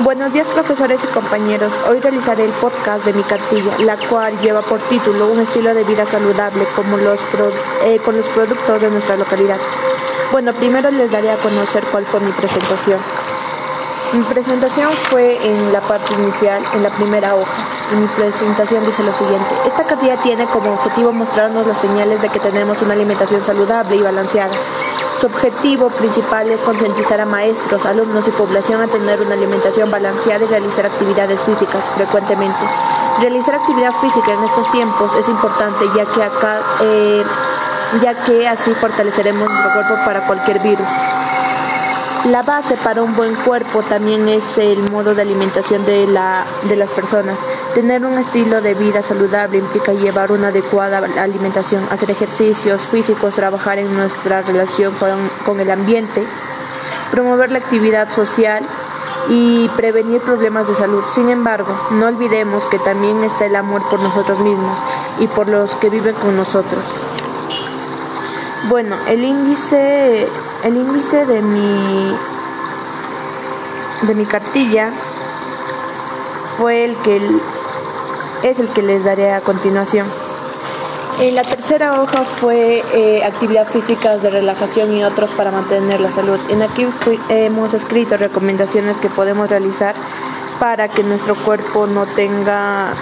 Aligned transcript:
Buenos 0.00 0.32
días 0.32 0.48
profesores 0.48 1.04
y 1.04 1.06
compañeros. 1.06 1.72
Hoy 1.88 2.00
realizaré 2.00 2.44
el 2.44 2.50
podcast 2.50 3.04
de 3.04 3.12
mi 3.12 3.22
cartilla, 3.22 3.78
la 3.78 3.96
cual 3.96 4.36
lleva 4.40 4.60
por 4.60 4.80
título 4.80 5.28
un 5.28 5.38
estilo 5.38 5.72
de 5.72 5.84
vida 5.84 6.04
saludable 6.04 6.66
como 6.74 6.96
los 6.96 7.20
eh, 7.84 8.00
con 8.04 8.16
los 8.16 8.26
productos 8.26 8.82
de 8.82 8.90
nuestra 8.90 9.16
localidad. 9.16 9.56
Bueno, 10.32 10.52
primero 10.52 10.90
les 10.90 11.12
daré 11.12 11.30
a 11.30 11.36
conocer 11.36 11.84
cuál 11.92 12.04
fue 12.06 12.18
mi 12.18 12.32
presentación. 12.32 12.98
Mi 14.14 14.24
presentación 14.24 14.90
fue 15.10 15.38
en 15.46 15.72
la 15.72 15.80
parte 15.80 16.12
inicial, 16.14 16.60
en 16.74 16.82
la 16.82 16.90
primera 16.90 17.36
hoja. 17.36 17.52
Y 17.92 17.96
mi 17.96 18.06
presentación 18.08 18.84
dice 18.84 19.04
lo 19.04 19.12
siguiente. 19.12 19.46
Esta 19.64 19.84
cartilla 19.84 20.16
tiene 20.16 20.44
como 20.46 20.72
objetivo 20.72 21.12
mostrarnos 21.12 21.68
las 21.68 21.78
señales 21.78 22.20
de 22.20 22.30
que 22.30 22.40
tenemos 22.40 22.82
una 22.82 22.94
alimentación 22.94 23.44
saludable 23.44 23.94
y 23.94 24.02
balanceada 24.02 24.54
su 25.24 25.28
objetivo 25.28 25.88
principal 25.88 26.50
es 26.50 26.60
concientizar 26.60 27.18
a 27.18 27.24
maestros, 27.24 27.86
alumnos 27.86 28.28
y 28.28 28.30
población 28.32 28.82
a 28.82 28.86
tener 28.86 29.22
una 29.22 29.32
alimentación 29.32 29.90
balanceada 29.90 30.44
y 30.44 30.48
realizar 30.48 30.84
actividades 30.84 31.40
físicas 31.40 31.82
frecuentemente. 31.96 32.58
Realizar 33.20 33.54
actividad 33.54 33.94
física 34.02 34.34
en 34.34 34.44
estos 34.44 34.70
tiempos 34.70 35.16
es 35.16 35.26
importante 35.26 35.86
ya 35.96 36.04
que 36.04 36.22
acá, 36.22 36.60
eh, 36.82 37.24
ya 38.02 38.14
que 38.26 38.46
así 38.46 38.70
fortaleceremos 38.74 39.48
nuestro 39.48 39.72
cuerpo 39.72 39.94
para 40.04 40.26
cualquier 40.26 40.58
virus. 40.58 40.88
La 42.30 42.42
base 42.42 42.76
para 42.76 43.02
un 43.02 43.14
buen 43.14 43.34
cuerpo 43.34 43.82
también 43.82 44.26
es 44.28 44.56
el 44.56 44.90
modo 44.90 45.14
de 45.14 45.20
alimentación 45.20 45.84
de, 45.84 46.06
la, 46.06 46.46
de 46.68 46.74
las 46.74 46.88
personas. 46.90 47.36
Tener 47.74 48.02
un 48.06 48.14
estilo 48.14 48.62
de 48.62 48.72
vida 48.72 49.02
saludable 49.02 49.58
implica 49.58 49.92
llevar 49.92 50.32
una 50.32 50.48
adecuada 50.48 51.02
alimentación, 51.20 51.86
hacer 51.90 52.10
ejercicios 52.10 52.80
físicos, 52.80 53.34
trabajar 53.34 53.78
en 53.78 53.94
nuestra 53.94 54.40
relación 54.40 54.94
con, 54.94 55.10
con 55.44 55.60
el 55.60 55.70
ambiente, 55.70 56.24
promover 57.10 57.50
la 57.50 57.58
actividad 57.58 58.10
social 58.10 58.64
y 59.28 59.68
prevenir 59.76 60.22
problemas 60.22 60.66
de 60.66 60.74
salud. 60.74 61.04
Sin 61.14 61.28
embargo, 61.28 61.76
no 61.90 62.06
olvidemos 62.06 62.64
que 62.66 62.78
también 62.78 63.22
está 63.22 63.44
el 63.44 63.56
amor 63.56 63.86
por 63.90 64.00
nosotros 64.00 64.38
mismos 64.40 64.78
y 65.18 65.26
por 65.26 65.46
los 65.46 65.74
que 65.76 65.90
viven 65.90 66.14
con 66.14 66.34
nosotros. 66.36 66.84
Bueno, 68.70 68.96
el 69.08 69.22
índice, 69.22 70.26
el 70.64 70.76
índice 70.76 71.26
de 71.26 71.42
mi, 71.42 72.16
de 74.02 74.14
mi 74.14 74.24
cartilla 74.24 74.90
fue 76.58 76.84
el 76.84 76.96
que 76.96 77.20
es 78.42 78.58
el 78.58 78.68
que 78.68 78.82
les 78.82 79.04
daré 79.04 79.32
a 79.32 79.40
continuación. 79.40 80.06
En 81.20 81.34
la 81.34 81.42
tercera 81.42 82.00
hoja 82.00 82.24
fue 82.24 82.82
eh, 82.94 83.24
actividad 83.24 83.68
física 83.68 84.16
de 84.16 84.30
relajación 84.30 84.92
y 84.96 85.04
otros 85.04 85.30
para 85.32 85.50
mantener 85.50 86.00
la 86.00 86.10
salud. 86.10 86.40
En 86.48 86.62
aquí 86.62 86.86
hemos 87.28 87.72
escrito 87.74 88.16
recomendaciones 88.16 88.96
que 88.96 89.08
podemos 89.08 89.48
realizar 89.48 89.94
para 90.58 90.88
que 90.88 91.02
nuestro 91.02 91.34
cuerpo 91.36 91.86
no 91.86 92.06
tenga, 92.06 92.92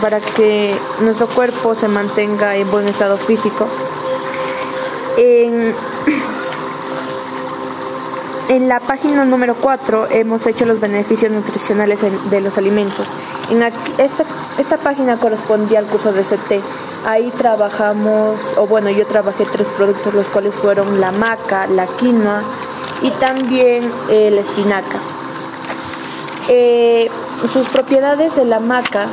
para 0.00 0.20
que 0.20 0.74
nuestro 1.00 1.26
cuerpo 1.26 1.74
se 1.74 1.88
mantenga 1.88 2.56
en 2.56 2.70
buen 2.70 2.86
estado 2.86 3.16
físico 3.16 3.66
en, 5.16 5.74
la 8.48 8.80
página 8.80 9.24
número 9.24 9.54
4 9.54 10.08
hemos 10.10 10.46
hecho 10.46 10.66
los 10.66 10.80
beneficios 10.80 11.30
nutricionales 11.30 12.00
de 12.30 12.40
los 12.40 12.58
alimentos. 12.58 13.06
En 13.50 13.62
esta, 13.62 14.24
esta 14.58 14.76
página 14.76 15.16
correspondía 15.16 15.78
al 15.78 15.86
curso 15.86 16.12
de 16.12 16.22
CT. 16.22 16.62
Ahí 17.06 17.30
trabajamos, 17.36 18.40
o 18.56 18.66
bueno, 18.66 18.90
yo 18.90 19.06
trabajé 19.06 19.44
tres 19.44 19.68
productos, 19.76 20.14
los 20.14 20.26
cuales 20.26 20.54
fueron 20.54 21.00
la 21.00 21.12
maca, 21.12 21.66
la 21.66 21.86
quinoa 21.86 22.42
y 23.02 23.10
también 23.10 23.90
eh, 24.10 24.30
la 24.30 24.40
espinaca. 24.40 24.98
Sus 27.50 27.66
propiedades 27.68 28.36
de 28.36 28.44
la 28.44 28.60
maca 28.60 29.06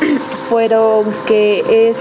fueron 0.48 1.04
que 1.26 1.90
es 1.90 1.98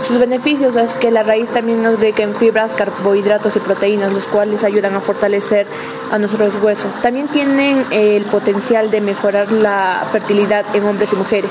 sus 0.00 0.18
beneficios 0.18 0.76
es 0.76 0.92
que 0.92 1.10
la 1.10 1.22
raíz 1.22 1.48
también 1.48 1.82
nos 1.82 1.98
rica 1.98 2.22
en 2.22 2.34
fibras, 2.34 2.74
carbohidratos 2.74 3.56
y 3.56 3.60
proteínas, 3.60 4.12
los 4.12 4.24
cuales 4.24 4.62
ayudan 4.62 4.94
a 4.94 5.00
fortalecer 5.00 5.66
a 6.12 6.18
nuestros 6.18 6.62
huesos. 6.62 6.92
También 7.00 7.28
tienen 7.28 7.82
el 7.90 8.24
potencial 8.24 8.90
de 8.90 9.00
mejorar 9.00 9.50
la 9.50 10.06
fertilidad 10.12 10.64
en 10.74 10.84
hombres 10.84 11.12
y 11.12 11.16
mujeres. 11.16 11.50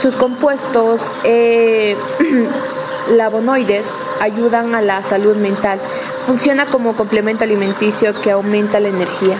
Sus 0.00 0.16
compuestos 0.16 1.02
eh, 1.24 1.96
lavonoides 3.10 3.88
ayudan 4.20 4.74
a 4.74 4.80
la 4.80 5.02
salud 5.02 5.36
mental. 5.36 5.78
Funciona 6.26 6.64
como 6.66 6.94
complemento 6.94 7.44
alimenticio 7.44 8.18
que 8.20 8.30
aumenta 8.30 8.80
la 8.80 8.88
energía. 8.88 9.36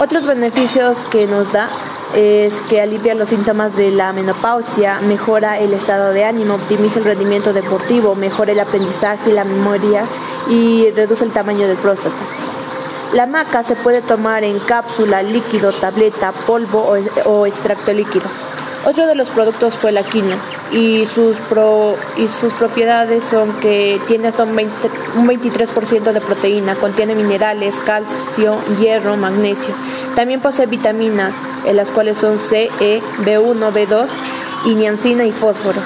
Otros 0.00 0.26
beneficios 0.26 0.98
que 1.10 1.26
nos 1.26 1.52
da 1.52 1.70
es 2.14 2.54
que 2.68 2.80
alivia 2.80 3.14
los 3.14 3.28
síntomas 3.28 3.76
de 3.76 3.90
la 3.90 4.12
menopausia, 4.12 5.00
mejora 5.00 5.58
el 5.58 5.72
estado 5.72 6.12
de 6.12 6.24
ánimo, 6.24 6.54
optimiza 6.54 6.98
el 6.98 7.04
rendimiento 7.04 7.52
deportivo, 7.52 8.14
mejora 8.14 8.52
el 8.52 8.60
aprendizaje 8.60 9.30
y 9.30 9.32
la 9.32 9.44
memoria 9.44 10.04
y 10.48 10.90
reduce 10.90 11.24
el 11.24 11.32
tamaño 11.32 11.66
del 11.66 11.76
próstata. 11.76 12.14
La 13.12 13.26
maca 13.26 13.62
se 13.62 13.76
puede 13.76 14.02
tomar 14.02 14.44
en 14.44 14.58
cápsula, 14.58 15.22
líquido, 15.22 15.72
tableta, 15.72 16.32
polvo 16.32 16.96
o, 17.24 17.46
extracto 17.46 17.92
líquido. 17.92 18.26
Otro 18.84 19.06
de 19.06 19.14
los 19.14 19.28
productos 19.28 19.74
fue 19.74 19.90
la 19.90 20.02
quinoa 20.02 20.36
y 20.72 21.06
sus, 21.06 21.36
y 22.16 22.28
sus 22.28 22.52
propiedades 22.54 23.24
son 23.24 23.52
que 23.54 24.00
tiene 24.06 24.28
hasta 24.28 24.44
un 24.44 24.56
23% 24.56 26.12
de 26.12 26.20
proteína, 26.20 26.74
contiene 26.74 27.14
minerales, 27.14 27.76
calcio, 27.84 28.58
hierro, 28.80 29.16
magnesio. 29.16 29.74
También 30.14 30.40
posee 30.40 30.66
vitaminas, 30.66 31.34
en 31.66 31.76
las 31.76 31.90
cuales 31.90 32.18
son 32.18 32.38
C, 32.38 32.70
E, 32.80 33.02
B1, 33.24 33.72
B2 33.72 34.06
y 34.66 34.74
niacina 34.74 35.24
y 35.24 35.32
fósforo. 35.32 35.80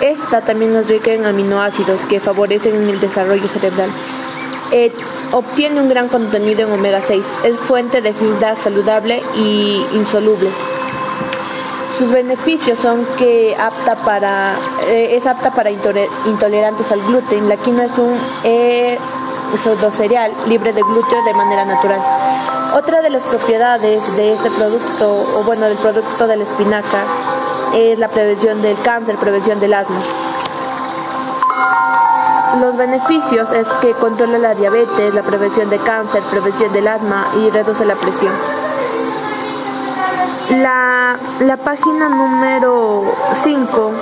Esta 0.00 0.42
también 0.42 0.74
es 0.76 0.88
rica 0.88 1.12
en 1.12 1.24
aminoácidos 1.24 2.02
que 2.02 2.20
favorecen 2.20 2.88
el 2.88 3.00
desarrollo 3.00 3.48
cerebral. 3.48 3.90
Eh, 4.72 4.92
obtiene 5.32 5.80
un 5.80 5.88
gran 5.88 6.08
contenido 6.08 6.66
en 6.66 6.72
omega 6.72 7.00
6. 7.06 7.24
Es 7.44 7.58
fuente 7.60 8.02
de 8.02 8.12
fibra 8.12 8.56
saludable 8.62 9.22
y 9.36 9.84
insoluble. 9.94 10.50
Sus 11.96 12.10
beneficios 12.10 12.78
son 12.78 13.06
que 13.16 13.56
apta 13.58 13.94
para, 13.96 14.54
eh, 14.88 15.16
es 15.16 15.26
apta 15.26 15.50
para 15.52 15.70
intolerantes 15.70 16.92
al 16.92 17.00
gluten. 17.00 17.48
La 17.48 17.56
quinoa 17.56 17.84
es 17.84 17.96
un 17.96 18.14
eh, 18.44 18.98
libre 20.48 20.72
de 20.72 20.82
gluten 20.82 21.24
de 21.24 21.34
manera 21.34 21.64
natural. 21.64 22.00
Otra 22.76 23.00
de 23.00 23.08
las 23.08 23.22
propiedades 23.22 24.18
de 24.18 24.34
este 24.34 24.50
producto, 24.50 25.10
o 25.38 25.44
bueno, 25.44 25.64
del 25.64 25.78
producto 25.78 26.26
de 26.26 26.36
la 26.36 26.44
espinaca, 26.44 27.04
es 27.72 27.98
la 27.98 28.06
prevención 28.06 28.60
del 28.60 28.76
cáncer, 28.82 29.16
prevención 29.16 29.58
del 29.60 29.72
asma. 29.72 29.96
Los 32.60 32.76
beneficios 32.76 33.50
es 33.52 33.66
que 33.80 33.92
controla 33.92 34.36
la 34.36 34.54
diabetes, 34.54 35.14
la 35.14 35.22
prevención 35.22 35.70
de 35.70 35.78
cáncer, 35.78 36.22
prevención 36.24 36.70
del 36.74 36.86
asma 36.86 37.26
y 37.38 37.48
reduce 37.48 37.86
la 37.86 37.94
presión. 37.94 38.34
La, 40.60 41.16
página 41.64 42.10
número 42.10 43.04
5, 43.42 43.92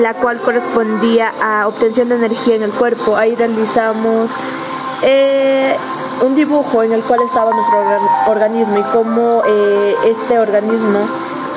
la 0.00 0.14
cual 0.14 0.40
correspondía 0.40 1.32
a 1.40 1.68
obtención 1.68 2.08
de 2.08 2.16
energía 2.16 2.56
en 2.56 2.64
el 2.64 2.72
cuerpo, 2.72 3.14
ahí 3.14 3.36
realizamos 3.36 4.28
eh, 5.02 5.76
un 6.20 6.34
dibujo 6.34 6.82
en 6.82 6.92
el 6.92 7.02
cual 7.02 7.20
estaba 7.22 7.52
nuestro 7.52 7.78
organismo 8.28 8.78
y 8.78 8.82
cómo 8.92 9.42
eh, 9.46 9.94
este 10.06 10.38
organismo 10.38 11.00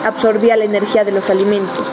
absorbía 0.05 0.55
la 0.55 0.65
energía 0.65 1.03
de 1.03 1.11
los 1.11 1.29
alimentos. 1.29 1.87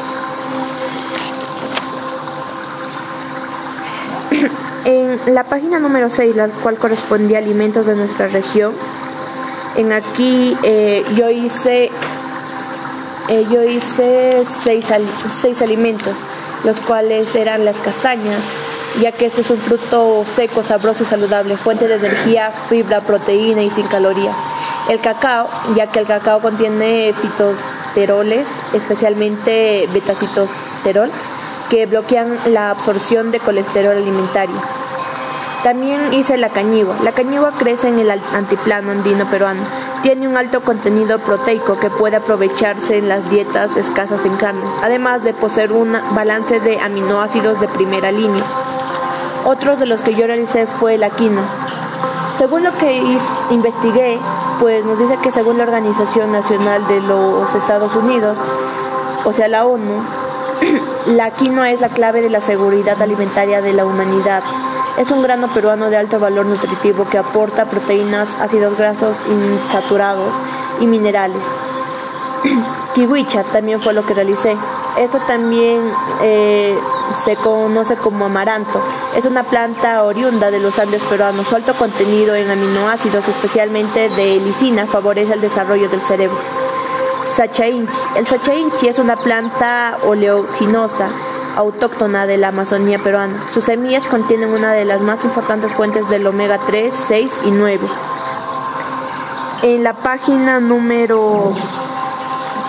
En 4.85 5.35
la 5.35 5.45
página 5.45 5.79
número 5.79 6.11
6, 6.11 6.35
la 6.35 6.49
cual 6.49 6.77
correspondía 6.77 7.39
a 7.39 7.41
alimentos 7.41 7.87
de 7.87 7.95
nuestra 7.95 8.27
región, 8.27 8.75
en 9.77 9.93
aquí 9.93 10.57
eh, 10.65 11.05
yo 11.17 11.31
hice 11.31 11.91
eh, 13.29 13.47
yo 13.51 13.63
hice 13.63 14.45
seis, 14.45 14.87
seis 15.41 15.63
alimentos, 15.63 16.15
los 16.65 16.81
cuales 16.81 17.35
eran 17.37 17.65
las 17.65 17.79
castañas, 17.79 18.41
ya 19.01 19.13
que 19.13 19.27
este 19.27 19.41
es 19.41 19.51
un 19.51 19.59
fruto 19.59 20.25
seco, 20.25 20.63
sabroso 20.63 21.03
y 21.03 21.07
saludable, 21.07 21.57
fuente 21.57 21.89
de 21.89 21.95
energía, 21.95 22.53
fibra, 22.69 23.01
proteína 23.01 23.63
y 23.63 23.71
sin 23.71 23.87
calorías. 23.87 24.37
El 24.89 25.01
cacao, 25.01 25.49
ya 25.75 25.87
que 25.87 26.01
el 26.01 26.07
cacao 26.07 26.41
contiene 26.41 27.15
fitosteroles, 27.21 28.49
especialmente 28.73 29.89
betacitosterol, 29.93 31.11
que 31.71 31.87
bloquean 31.87 32.37
la 32.47 32.71
absorción 32.71 33.31
de 33.31 33.39
colesterol 33.39 33.97
alimentario. 33.97 34.57
También 35.63 36.13
hice 36.13 36.37
la 36.37 36.49
cañigua. 36.49 36.97
La 37.05 37.13
cañigua 37.13 37.53
crece 37.57 37.89
en 37.89 38.01
el 38.01 38.11
antiplano 38.11 38.91
andino 38.91 39.25
peruano. 39.31 39.63
Tiene 40.03 40.27
un 40.27 40.37
alto 40.37 40.61
contenido 40.63 41.21
proteico 41.21 41.79
que 41.79 41.89
puede 41.89 42.17
aprovecharse 42.17 42.99
en 42.99 43.09
las 43.09 43.31
dietas 43.31 43.77
escasas 43.77 44.25
en 44.25 44.35
carne, 44.35 44.65
además 44.83 45.23
de 45.23 45.33
poseer 45.33 45.71
un 45.71 45.97
balance 46.17 46.59
de 46.59 46.81
aminoácidos 46.81 47.61
de 47.61 47.69
primera 47.69 48.11
línea. 48.11 48.43
Otros 49.45 49.79
de 49.81 49.87
los 49.87 50.01
que 50.03 50.15
yo 50.15 50.27
realicé 50.27 50.67
fue 50.67 50.99
la 50.99 51.11
quinoa. 51.11 51.45
Según 52.39 52.63
lo 52.63 52.73
que 52.79 53.03
investigué, 53.51 54.19
pues 54.61 54.85
nos 54.85 54.99
dice 54.99 55.17
que 55.23 55.31
según 55.33 55.59
la 55.59 55.65
Organización 55.65 56.33
Nacional 56.33 56.87
de 56.87 57.01
los 57.01 57.55
Estados 57.55 57.95
Unidos, 57.97 58.39
o 59.25 59.33
sea 59.33 59.49
la 59.49 59.67
ONU, 59.67 60.03
la 61.07 61.31
quinoa 61.31 61.71
es 61.71 61.81
la 61.81 61.89
clave 61.89 62.23
de 62.23 62.31
la 62.31 62.41
seguridad 62.41 63.01
alimentaria 63.03 63.61
de 63.61 63.73
la 63.73 63.85
humanidad. 63.85 64.43
Es 64.99 65.11
un 65.11 65.23
grano 65.23 65.49
peruano 65.49 65.91
de 65.91 65.97
alto 65.97 66.21
valor 66.21 66.47
nutritivo 66.47 67.09
que 67.09 67.19
aporta 67.19 67.65
proteínas, 67.65 68.29
ácidos 68.41 68.77
grasos 68.77 69.17
insaturados 69.29 70.33
y 70.81 70.87
minerales. 70.87 71.43
Kiwicha 72.95 73.45
también 73.45 73.81
fue 73.81 73.93
lo 73.93 74.05
que 74.05 74.15
realicé. 74.15 74.57
Esto 74.99 75.19
también 75.27 75.81
eh, 76.23 76.79
se 77.25 77.37
conoce 77.37 77.97
como 77.97 78.27
amaranto. 78.27 78.81
Es 79.17 79.27
una 79.27 79.43
planta 79.43 80.05
oriunda 80.05 80.51
de 80.51 80.59
los 80.59 80.79
Andes 80.79 81.05
peruanos. 81.05 81.47
Su 81.47 81.57
alto 81.57 81.75
contenido 81.75 82.35
en 82.35 82.51
aminoácidos, 82.51 83.29
especialmente 83.29 84.09
de 84.09 84.41
lisina, 84.41 84.87
favorece 84.87 85.35
el 85.35 85.41
desarrollo 85.43 85.89
del 85.91 86.01
cerebro. 86.01 86.39
Sachainchi. 87.37 87.93
El 88.17 88.27
sachainchi 88.27 88.89
es 88.89 88.99
una 88.99 89.17
planta 89.17 89.99
oleoginosa 90.05 91.09
autóctona 91.57 92.27
de 92.27 92.39
la 92.39 92.49
Amazonía 92.49 92.99
peruana. 92.99 93.35
Sus 93.53 93.65
semillas 93.65 94.07
contienen 94.07 94.53
una 94.55 94.73
de 94.73 94.87
las 94.87 95.03
más 95.03 95.23
importantes 95.25 95.71
fuentes 95.73 96.09
del 96.09 96.27
omega 96.27 96.59
3, 96.67 96.95
6 97.09 97.33
y 97.45 97.51
9. 97.51 97.81
En 99.63 99.85
la 99.85 99.93
página 99.93 100.59
número 100.61 101.53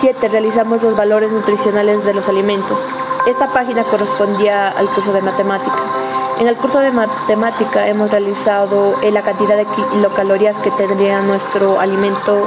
7 0.00 0.28
realizamos 0.28 0.82
los 0.82 0.94
valores 0.94 1.30
nutricionales 1.30 2.04
de 2.04 2.12
los 2.12 2.28
alimentos. 2.28 2.78
Esta 3.26 3.48
página 3.48 3.82
correspondía 3.84 4.68
al 4.68 4.86
curso 4.88 5.12
de 5.12 5.22
matemática. 5.22 6.03
En 6.40 6.48
el 6.48 6.56
curso 6.56 6.80
de 6.80 6.90
matemática 6.90 7.86
hemos 7.86 8.10
realizado 8.10 8.96
eh, 9.02 9.12
la 9.12 9.22
cantidad 9.22 9.56
de 9.56 9.66
kilocalorías 9.66 10.56
que 10.56 10.70
tendría 10.72 11.20
nuestro 11.22 11.78
alimento 11.78 12.44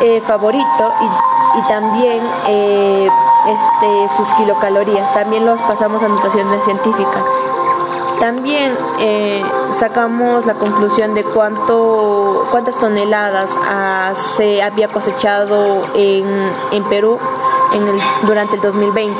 eh, 0.00 0.20
favorito 0.26 0.92
y, 1.00 1.68
también 1.68 2.22
eh, 2.48 3.08
este, 3.48 4.14
sus 4.14 4.30
kilocalorías. 4.32 5.12
También 5.14 5.46
los 5.46 5.60
pasamos 5.62 6.02
a 6.02 6.08
notaciones 6.08 6.62
científicas. 6.64 7.24
También 8.20 8.76
sacamos 9.72 10.44
la 10.44 10.54
conclusión 10.54 11.14
de 11.14 11.22
cuánto, 11.22 12.46
cuántas 12.50 12.74
toneladas 12.76 13.48
se 14.36 14.60
había 14.60 14.88
cosechado 14.88 15.86
en, 15.94 16.26
en 16.72 16.82
Perú 16.84 17.16
en 17.72 17.86
el, 17.86 18.00
durante 18.26 18.56
el 18.56 18.62
2020. 18.62 19.16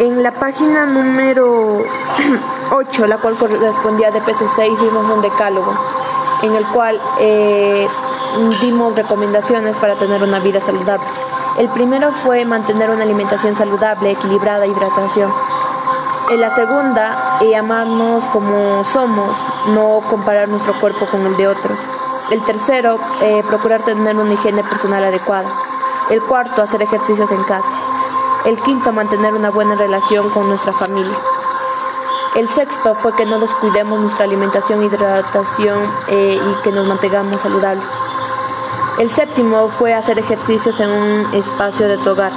En 0.00 0.22
la 0.22 0.30
página 0.30 0.86
número 0.86 1.84
8, 2.72 3.06
la 3.06 3.18
cual 3.18 3.36
correspondía 3.36 4.08
a 4.08 4.10
DPC6, 4.10 4.72
hicimos 4.72 5.14
un 5.14 5.20
decálogo 5.20 5.74
en 6.42 6.54
el 6.54 6.64
cual 6.68 6.98
eh, 7.18 7.86
dimos 8.62 8.96
recomendaciones 8.96 9.76
para 9.76 9.96
tener 9.96 10.22
una 10.22 10.38
vida 10.38 10.58
saludable. 10.58 11.06
El 11.58 11.68
primero 11.68 12.12
fue 12.12 12.46
mantener 12.46 12.88
una 12.88 13.02
alimentación 13.02 13.54
saludable, 13.54 14.12
equilibrada, 14.12 14.66
hidratación. 14.66 15.30
En 16.30 16.40
la 16.40 16.54
segunda, 16.54 17.38
eh, 17.42 17.54
amarnos 17.54 18.24
como 18.32 18.82
somos, 18.86 19.36
no 19.74 20.00
comparar 20.08 20.48
nuestro 20.48 20.72
cuerpo 20.80 21.04
con 21.04 21.26
el 21.26 21.36
de 21.36 21.46
otros. 21.46 21.78
El 22.30 22.40
tercero, 22.40 22.98
eh, 23.20 23.42
procurar 23.46 23.82
tener 23.82 24.16
una 24.16 24.32
higiene 24.32 24.62
personal 24.64 25.04
adecuada. 25.04 25.50
El 26.08 26.22
cuarto, 26.22 26.62
hacer 26.62 26.80
ejercicios 26.80 27.30
en 27.30 27.42
casa. 27.42 27.79
El 28.46 28.56
quinto, 28.62 28.90
mantener 28.92 29.34
una 29.34 29.50
buena 29.50 29.74
relación 29.74 30.30
con 30.30 30.48
nuestra 30.48 30.72
familia. 30.72 31.16
El 32.36 32.48
sexto 32.48 32.94
fue 32.94 33.12
que 33.12 33.26
no 33.26 33.38
descuidemos 33.38 34.00
nuestra 34.00 34.24
alimentación, 34.24 34.82
hidratación 34.82 35.78
eh, 36.08 36.40
y 36.40 36.62
que 36.62 36.72
nos 36.72 36.86
mantengamos 36.86 37.40
saludables. 37.40 37.84
El 38.98 39.10
séptimo 39.10 39.68
fue 39.68 39.92
hacer 39.92 40.18
ejercicios 40.18 40.80
en 40.80 40.90
un 40.90 41.34
espacio 41.34 41.86
de 41.86 41.98
tu 41.98 42.10
hogar. 42.10 42.32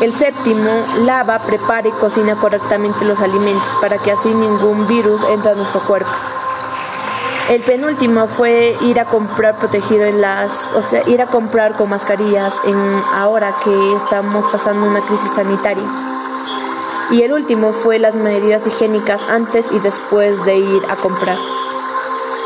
El 0.00 0.14
séptimo, 0.14 0.70
lava, 1.04 1.40
prepara 1.40 1.88
y 1.88 1.92
cocina 1.92 2.36
correctamente 2.36 3.04
los 3.04 3.20
alimentos 3.20 3.78
para 3.80 3.98
que 3.98 4.12
así 4.12 4.28
ningún 4.28 4.86
virus 4.86 5.20
entre 5.30 5.50
a 5.50 5.54
nuestro 5.54 5.80
cuerpo. 5.80 6.10
El 7.48 7.62
penúltimo 7.62 8.26
fue 8.26 8.76
ir 8.82 9.00
a 9.00 9.06
comprar 9.06 9.56
protegido 9.56 10.04
en 10.04 10.20
las, 10.20 10.52
o 10.74 10.82
sea, 10.82 11.02
ir 11.08 11.22
a 11.22 11.26
comprar 11.26 11.72
con 11.72 11.88
mascarillas 11.88 12.52
en 12.66 12.76
ahora 13.14 13.54
que 13.64 13.96
estamos 13.96 14.44
pasando 14.52 14.86
una 14.86 15.00
crisis 15.00 15.30
sanitaria. 15.34 15.84
Y 17.10 17.22
el 17.22 17.32
último 17.32 17.72
fue 17.72 17.98
las 17.98 18.14
medidas 18.14 18.66
higiénicas 18.66 19.22
antes 19.30 19.64
y 19.72 19.78
después 19.78 20.44
de 20.44 20.58
ir 20.58 20.82
a 20.90 20.96
comprar. 20.96 21.38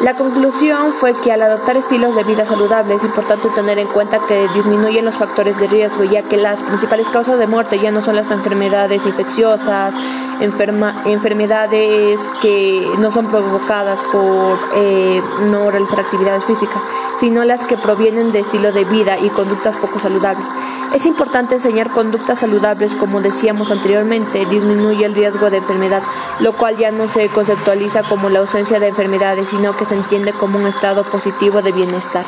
La 0.03 0.15
conclusión 0.15 0.93
fue 0.93 1.15
que 1.15 1.33
al 1.33 1.43
adoptar 1.43 1.77
estilos 1.77 2.15
de 2.15 2.23
vida 2.23 2.47
saludables 2.47 2.99
es 2.99 3.05
importante 3.05 3.49
tener 3.57 3.79
en 3.79 3.87
cuenta 3.89 4.19
que 4.27 4.49
disminuyen 4.55 5.05
los 5.05 5.15
factores 5.15 5.59
de 5.59 5.67
riesgo, 5.67 6.05
ya 6.05 6.23
que 6.23 6.37
las 6.37 6.59
principales 6.61 7.09
causas 7.09 7.39
de 7.39 7.47
muerte 7.47 7.79
ya 7.81 7.91
no 7.91 8.05
son 8.05 8.17
las 8.17 8.31
enfermedades 8.31 9.05
infecciosas, 9.05 9.95
enfermedades 10.41 12.21
que 12.41 12.87
no 12.99 13.13
son 13.13 13.27
provocadas 13.29 14.01
por 14.13 14.59
eh, 14.75 15.23
no 15.51 15.71
realizar 15.71 16.01
actividades 16.01 16.45
físicas, 16.45 16.81
sino 17.21 17.45
las 17.45 17.65
que 17.65 17.77
provienen 17.77 18.33
de 18.33 18.41
estilo 18.41 18.73
de 18.73 18.85
vida 18.85 19.19
y 19.19 19.29
conductas 19.31 19.77
poco 19.77 19.99
saludables. 19.99 20.47
Es 20.95 21.07
importante 21.07 21.55
enseñar 21.55 21.89
conductas 21.91 22.41
saludables, 22.41 22.95
como 22.97 23.23
decíamos 23.23 23.71
anteriormente, 23.71 24.45
disminuye 24.47 25.07
el 25.07 25.15
riesgo 25.15 25.49
de 25.49 25.57
enfermedad, 25.57 26.03
lo 26.41 26.53
cual 26.53 26.77
ya 26.77 26.91
no 26.91 27.09
se 27.09 27.29
conceptualiza 27.29 28.03
como 28.03 28.29
la 28.29 28.41
ausencia 28.41 28.79
de 28.79 28.89
enfermedades, 28.89 29.47
sino 29.49 29.75
que 29.75 29.87
se 29.87 29.95
entiende 29.95 30.33
como 30.33 30.59
un 30.59 30.67
estado 30.67 31.03
positivo 31.05 31.63
de 31.63 31.73
bienestar. 31.73 32.25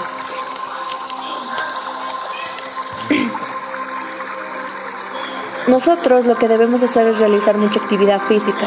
Nosotros 5.86 6.24
lo 6.24 6.34
que 6.34 6.48
debemos 6.48 6.82
hacer 6.82 7.06
es 7.08 7.18
realizar 7.18 7.58
mucha 7.58 7.78
actividad 7.78 8.18
física. 8.18 8.66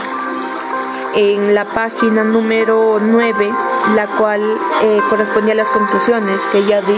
En 1.16 1.56
la 1.56 1.66
página 1.66 2.24
número 2.24 3.00
9, 3.02 3.52
la 3.96 4.06
cual 4.06 4.40
eh, 4.84 5.00
correspondía 5.10 5.54
a 5.54 5.58
las 5.58 5.70
conclusiones 5.70 6.40
que 6.52 6.64
ya 6.66 6.80
di, 6.82 6.94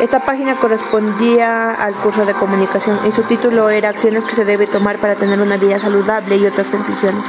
esta 0.00 0.20
página 0.20 0.54
correspondía 0.54 1.74
al 1.74 1.92
curso 1.96 2.24
de 2.24 2.32
comunicación 2.32 2.98
y 3.06 3.12
su 3.12 3.24
título 3.24 3.68
era 3.68 3.90
Acciones 3.90 4.24
que 4.24 4.34
se 4.36 4.46
debe 4.46 4.66
tomar 4.66 4.96
para 4.96 5.16
tener 5.16 5.38
una 5.38 5.58
vida 5.58 5.78
saludable 5.78 6.38
y 6.38 6.46
otras 6.46 6.68
conclusiones. 6.68 7.22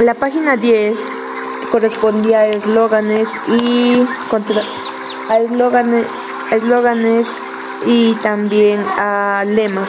La 0.00 0.14
página 0.14 0.56
10 0.56 0.96
correspondía 1.70 2.40
a 2.40 2.46
eslóganes 2.48 3.28
y 3.46 4.04
a 5.28 5.38
eslóganes 6.56 7.26
y 7.86 8.14
también 8.14 8.84
a 8.98 9.44
lemas. 9.46 9.88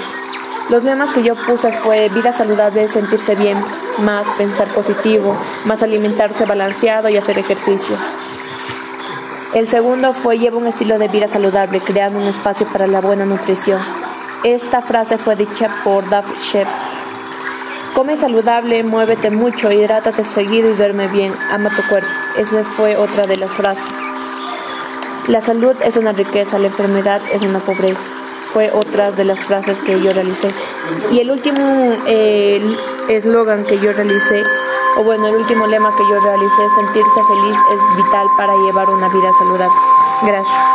Los 0.70 0.84
lemas 0.84 1.12
que 1.12 1.24
yo 1.24 1.36
puse 1.36 1.72
fue 1.74 2.10
vida 2.10 2.32
saludable, 2.32 2.88
sentirse 2.88 3.36
bien, 3.36 3.58
más 4.00 4.26
pensar 4.38 4.68
positivo, 4.70 5.36
más 5.66 5.84
alimentarse 5.84 6.46
balanceado 6.46 7.10
y 7.10 7.18
hacer 7.18 7.38
ejercicio. 7.38 7.98
El 9.54 9.68
segundo 9.68 10.14
fue 10.14 10.40
lleva 10.40 10.58
un 10.58 10.68
estilo 10.68 10.98
de 10.98 11.10
vida 11.10 11.28
saludable, 11.28 11.80
creando 11.82 12.18
un 12.18 12.28
espacio 12.28 12.66
para 12.68 12.88
la 12.88 13.02
buena 13.02 13.26
nutrición. 13.26 13.80
Esta 14.44 14.82
frase 14.82 15.18
fue 15.18 15.36
dicha 15.36 15.70
por 15.84 16.10
Dave 16.10 16.34
Shep. 16.42 16.68
Come 17.94 18.16
saludable, 18.16 18.84
muévete 18.84 19.30
mucho, 19.30 19.72
hidrátate 19.72 20.24
seguido 20.24 20.72
y 20.72 20.74
duerme 20.74 21.08
bien, 21.08 21.34
ama 21.52 21.70
tu 21.70 21.84
cuerpo. 21.88 22.10
Esa 22.38 22.64
fue 22.64 22.96
otra 22.96 23.28
de 23.28 23.38
las 23.38 23.52
frases. 23.52 23.96
La 25.28 25.42
salud 25.42 25.76
es 25.86 25.98
una 25.98 26.14
riqueza, 26.14 26.58
la 26.58 26.68
enfermedad 26.68 27.22
es 27.32 27.42
una 27.44 27.60
pobreza 27.60 28.13
fue 28.54 28.72
otra 28.72 29.12
de 29.12 29.26
las 29.26 29.40
frases 29.40 29.80
que 29.80 30.00
yo 30.00 30.14
realicé. 30.14 30.50
Y 31.12 31.20
el 31.20 31.32
último 31.32 31.94
eslogan 33.10 33.66
que 33.66 33.80
yo 33.80 33.92
realicé, 33.92 34.44
o 34.98 35.04
bueno, 35.04 35.28
el 35.28 35.36
último 35.36 35.66
lema 35.68 35.94
que 35.96 36.04
yo 36.04 36.20
realicé, 36.20 36.70
sentirse 36.76 37.24
feliz 37.28 37.58
es 37.74 37.98
vital 37.98 38.28
para 38.38 38.54
llevar 38.56 38.90
una 38.90 39.10
vida 39.10 39.32
saludable. 39.40 39.76
Gracias. 40.22 40.74